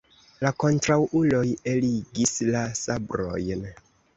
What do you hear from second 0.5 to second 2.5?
kontraŭuloj eligis